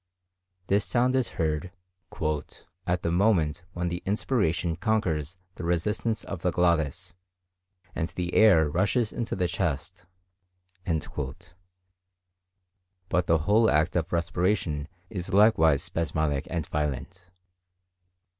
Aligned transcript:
This 0.65 0.83
sound 0.83 1.15
is 1.15 1.27
heard 1.37 1.71
"at 2.87 3.03
the 3.03 3.11
moment 3.11 3.65
when 3.73 3.89
the 3.89 4.01
inspiration 4.03 4.75
conquers 4.75 5.37
the 5.53 5.63
resistance 5.63 6.23
of 6.23 6.41
the 6.41 6.49
glottis, 6.49 7.15
and 7.93 8.07
the 8.09 8.33
air 8.33 8.67
rushes 8.67 9.11
into 9.13 9.35
the 9.35 9.47
chest." 9.47 10.07
But 10.87 11.53
the 13.27 13.37
whole 13.45 13.69
act 13.69 13.95
of 13.95 14.11
respiration 14.11 14.87
is 15.11 15.35
likewise 15.35 15.83
spasmodic 15.83 16.47
and 16.49 16.65
violent. 16.65 17.29